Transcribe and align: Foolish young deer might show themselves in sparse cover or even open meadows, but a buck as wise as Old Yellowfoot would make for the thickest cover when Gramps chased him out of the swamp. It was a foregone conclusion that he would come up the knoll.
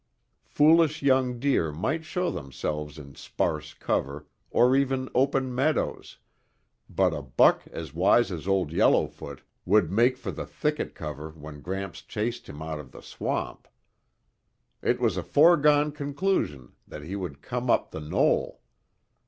Foolish 0.47 1.03
young 1.03 1.37
deer 1.39 1.71
might 1.71 2.03
show 2.05 2.31
themselves 2.31 2.97
in 2.97 3.13
sparse 3.13 3.75
cover 3.75 4.25
or 4.49 4.75
even 4.75 5.07
open 5.13 5.53
meadows, 5.53 6.17
but 6.89 7.13
a 7.13 7.21
buck 7.21 7.67
as 7.67 7.93
wise 7.93 8.31
as 8.31 8.47
Old 8.47 8.71
Yellowfoot 8.71 9.43
would 9.63 9.91
make 9.91 10.17
for 10.17 10.31
the 10.31 10.47
thickest 10.47 10.95
cover 10.95 11.29
when 11.29 11.61
Gramps 11.61 12.01
chased 12.01 12.49
him 12.49 12.63
out 12.63 12.79
of 12.79 12.91
the 12.91 13.01
swamp. 13.01 13.67
It 14.81 14.99
was 14.99 15.17
a 15.17 15.21
foregone 15.23 15.91
conclusion 15.91 16.73
that 16.87 17.03
he 17.03 17.15
would 17.15 17.43
come 17.43 17.69
up 17.69 17.91
the 17.91 17.99
knoll. 18.01 18.59